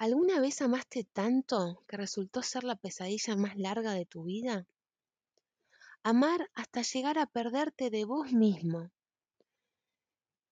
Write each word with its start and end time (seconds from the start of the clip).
¿Alguna 0.00 0.40
vez 0.40 0.62
amaste 0.62 1.04
tanto 1.04 1.84
que 1.86 1.98
resultó 1.98 2.42
ser 2.42 2.64
la 2.64 2.74
pesadilla 2.74 3.36
más 3.36 3.58
larga 3.58 3.92
de 3.92 4.06
tu 4.06 4.24
vida? 4.24 4.66
Amar 6.02 6.50
hasta 6.54 6.80
llegar 6.80 7.18
a 7.18 7.26
perderte 7.26 7.90
de 7.90 8.06
vos 8.06 8.32
mismo. 8.32 8.90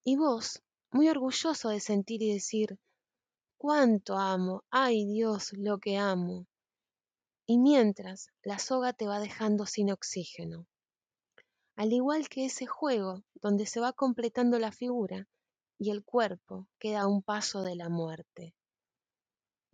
Y 0.05 0.17
vos, 0.17 0.63
muy 0.91 1.09
orgulloso 1.09 1.71
de 1.71 1.81
sentir 1.81 2.23
y 2.23 2.35
decir, 2.35 2.79
cuánto 3.57 4.19
amo, 4.19 4.65
ay 4.69 5.07
Dios, 5.07 5.55
lo 5.55 5.79
que 5.79 5.97
amo. 5.97 6.47
Y 7.47 7.57
mientras 7.57 8.29
la 8.43 8.59
soga 8.59 8.93
te 8.93 9.07
va 9.07 9.19
dejando 9.19 9.65
sin 9.65 9.91
oxígeno. 9.91 10.67
Al 11.75 11.95
igual 11.95 12.29
que 12.29 12.45
ese 12.45 12.67
juego 12.67 13.23
donde 13.37 13.65
se 13.65 13.81
va 13.81 13.95
completando 13.95 14.59
la 14.59 14.73
figura 14.73 15.27
y 15.79 15.91
el 15.91 16.05
cuerpo 16.05 16.69
queda 16.79 17.01
a 17.01 17.09
un 17.09 17.23
paso 17.23 17.63
de 17.63 17.77
la 17.77 17.89
muerte. 17.89 18.55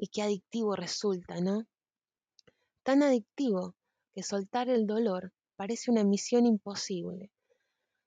Y 0.04 0.08
qué 0.08 0.20
adictivo 0.20 0.76
resulta, 0.76 1.40
¿no? 1.40 1.66
Tan 2.82 3.02
adictivo 3.02 3.74
que 4.12 4.22
soltar 4.22 4.68
el 4.68 4.86
dolor 4.86 5.32
parece 5.56 5.90
una 5.90 6.04
misión 6.04 6.44
imposible. 6.44 7.32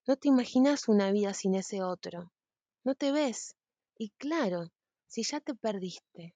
No 0.05 0.15
te 0.15 0.27
imaginas 0.27 0.89
una 0.89 1.11
vida 1.11 1.33
sin 1.33 1.55
ese 1.55 1.81
otro. 1.81 2.31
No 2.83 2.93
te 2.93 3.11
ves. 3.11 3.55
Y 3.97 4.11
claro, 4.11 4.67
si 5.07 5.23
ya 5.23 5.39
te 5.39 5.55
perdiste. 5.55 6.35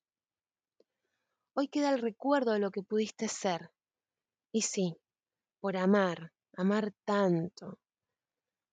Hoy 1.54 1.68
queda 1.68 1.92
el 1.92 2.02
recuerdo 2.02 2.54
de 2.54 2.60
lo 2.60 2.72
que 2.72 2.82
pudiste 2.82 3.28
ser. 3.28 3.70
Y 4.52 4.64
sí, 4.64 4.98
por 5.60 5.78
amar, 5.78 6.34
amar 6.58 6.92
tanto. 7.06 7.78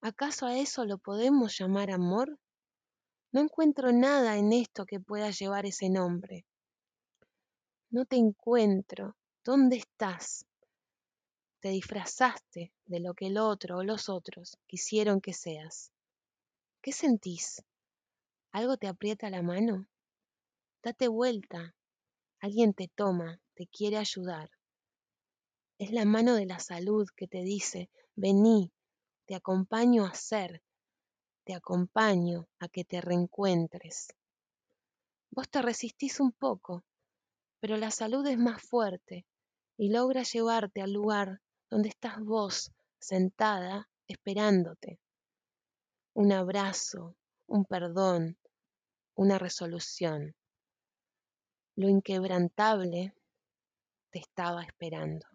¿Acaso 0.01 0.47
a 0.47 0.57
eso 0.57 0.87
lo 0.87 0.97
podemos 0.97 1.55
llamar 1.59 1.91
amor? 1.91 2.39
No 3.31 3.43
encuentro 3.43 3.93
nada 3.93 4.39
en 4.39 4.55
esto 4.55 4.87
que 4.87 5.01
pueda 5.01 5.29
llevar 5.33 5.67
ese 5.67 5.91
nombre. 5.91 6.47
No 7.91 8.05
te 8.05 8.17
encuentro. 8.17 9.17
¿Dónde 9.43 9.77
estás? 9.77 10.45
Te 11.61 11.71
disfrazaste 11.71 12.71
de 12.85 13.01
lo 13.01 13.15
que 13.15 13.29
el 13.29 13.39
otro 13.39 13.79
o 13.79 13.83
los 13.83 14.11
otros 14.11 14.59
quisieron 14.67 15.23
que 15.23 15.33
seas. 15.33 15.91
¿Qué 16.83 16.93
sentís? 16.93 17.65
¿Algo 18.53 18.77
te 18.77 18.89
aprieta 18.89 19.31
la 19.31 19.41
mano? 19.41 19.89
Date 20.83 21.09
vuelta. 21.09 21.75
Alguien 22.41 22.75
te 22.75 22.89
toma, 22.89 23.41
te 23.55 23.67
quiere 23.67 23.97
ayudar. 23.97 24.51
Es 25.79 25.91
la 25.91 26.05
mano 26.05 26.35
de 26.35 26.45
la 26.45 26.59
salud 26.59 27.09
que 27.17 27.27
te 27.27 27.43
dice, 27.43 27.89
vení, 28.17 28.71
te 29.25 29.35
acompaño 29.35 30.05
a 30.05 30.13
ser, 30.13 30.63
te 31.45 31.55
acompaño 31.55 32.49
a 32.59 32.69
que 32.69 32.85
te 32.85 33.01
reencuentres. 33.01 34.09
Vos 35.31 35.49
te 35.49 35.63
resistís 35.63 36.21
un 36.21 36.33
poco, 36.33 36.85
pero 37.61 37.77
la 37.77 37.91
salud 37.91 38.27
es 38.27 38.39
más 38.39 38.63
fuerte 38.63 39.27
y 39.77 39.91
logra 39.91 40.23
llevarte 40.23 40.83
al 40.83 40.93
lugar 40.93 41.41
donde 41.71 41.89
estás 41.89 42.19
vos 42.21 42.73
sentada 42.99 43.89
esperándote. 44.07 44.99
Un 46.15 46.33
abrazo, 46.33 47.17
un 47.47 47.65
perdón, 47.65 48.39
una 49.15 49.39
resolución. 49.39 50.35
Lo 51.77 51.89
inquebrantable 51.89 53.15
te 54.11 54.19
estaba 54.19 54.63
esperando. 54.65 55.27